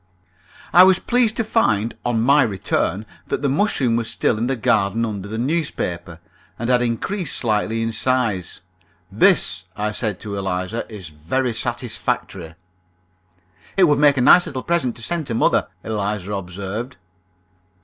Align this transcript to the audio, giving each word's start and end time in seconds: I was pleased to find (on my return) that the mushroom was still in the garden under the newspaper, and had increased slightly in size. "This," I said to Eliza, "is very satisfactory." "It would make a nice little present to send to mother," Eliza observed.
I 0.73 0.81
was 0.81 0.97
pleased 0.97 1.37
to 1.37 1.43
find 1.43 1.95
(on 2.03 2.21
my 2.23 2.41
return) 2.41 3.05
that 3.27 3.43
the 3.43 3.47
mushroom 3.49 3.95
was 3.95 4.09
still 4.09 4.39
in 4.39 4.47
the 4.47 4.55
garden 4.55 5.05
under 5.05 5.27
the 5.27 5.37
newspaper, 5.37 6.19
and 6.57 6.71
had 6.71 6.81
increased 6.81 7.37
slightly 7.37 7.83
in 7.83 7.91
size. 7.91 8.61
"This," 9.11 9.65
I 9.77 9.91
said 9.91 10.19
to 10.21 10.35
Eliza, 10.37 10.87
"is 10.91 11.09
very 11.09 11.53
satisfactory." 11.53 12.55
"It 13.77 13.83
would 13.83 13.99
make 13.99 14.17
a 14.17 14.21
nice 14.21 14.47
little 14.47 14.63
present 14.63 14.95
to 14.95 15.03
send 15.03 15.27
to 15.27 15.35
mother," 15.35 15.67
Eliza 15.83 16.33
observed. 16.33 16.97